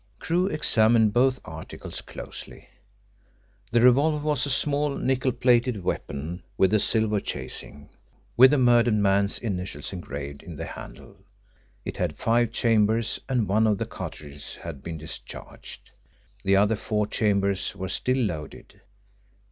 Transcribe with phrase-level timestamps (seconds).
[0.17, 2.67] Crewe examined both articles closely.
[3.71, 7.87] The revolver was a small, nickel plated weapon with silver chasing,
[8.35, 11.17] with the murdered man's initials engraved in the handle.
[11.85, 15.91] It had five chambers, and one of the cartridges had been discharged.
[16.43, 18.81] The other four chambers were still loaded.